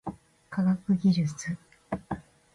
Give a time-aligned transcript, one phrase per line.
[0.49, 1.55] 科学技術